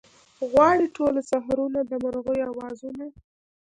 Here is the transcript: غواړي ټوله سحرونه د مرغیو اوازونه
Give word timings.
غواړي 0.49 0.85
ټوله 0.95 1.21
سحرونه 1.31 1.79
د 1.89 1.91
مرغیو 2.03 2.49
اوازونه 2.51 3.05